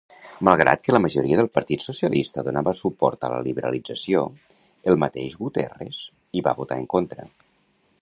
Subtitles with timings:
[0.47, 4.25] Malgrat que la majoria del partit socialista donava suport a la liberalització,
[4.93, 6.05] el mateix Guterres
[6.41, 7.33] hi va votar en contra.